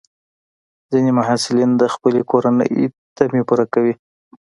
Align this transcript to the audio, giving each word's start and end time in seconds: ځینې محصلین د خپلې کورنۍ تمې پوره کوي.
ځینې 0.91 1.11
محصلین 1.19 1.71
د 1.77 1.83
خپلې 1.93 2.21
کورنۍ 2.31 2.75
تمې 3.17 3.41
پوره 3.47 3.65
کوي. 3.73 3.93